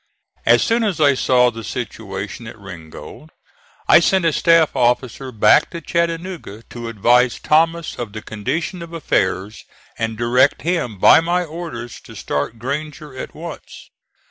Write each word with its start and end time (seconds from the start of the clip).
As 0.47 0.63
soon 0.63 0.83
as 0.83 0.99
I 0.99 1.13
saw 1.13 1.51
the 1.51 1.63
situation 1.63 2.47
at 2.47 2.57
Ringgold 2.57 3.29
I 3.87 3.99
sent 3.99 4.25
a 4.25 4.33
staff 4.33 4.75
officer 4.75 5.31
back 5.31 5.69
to 5.69 5.79
Chattanooga 5.79 6.63
to 6.71 6.87
advise 6.87 7.37
Thomas 7.39 7.99
of 7.99 8.11
the 8.11 8.23
condition 8.23 8.81
of 8.81 8.93
affairs, 8.93 9.63
and 9.99 10.17
direct 10.17 10.63
him 10.63 10.97
by 10.97 11.19
my 11.21 11.43
orders 11.43 12.01
to 12.05 12.15
start 12.15 12.57
Granger 12.57 13.15
at 13.15 13.35
once. 13.35 13.91